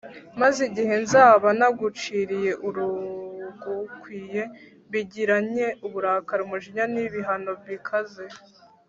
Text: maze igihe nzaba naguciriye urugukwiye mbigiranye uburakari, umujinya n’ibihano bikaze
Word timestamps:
maze 0.41 0.59
igihe 0.69 0.95
nzaba 1.03 1.47
naguciriye 1.59 2.51
urugukwiye 2.67 4.41
mbigiranye 4.87 5.65
uburakari, 5.85 6.41
umujinya 6.45 6.85
n’ibihano 6.93 7.51
bikaze 7.67 8.25